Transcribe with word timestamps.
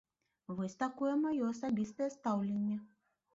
Вось 0.59 0.75
такое 0.83 1.11
маё 1.25 1.43
асабістае 1.49 2.09
стаўленне! 2.17 2.81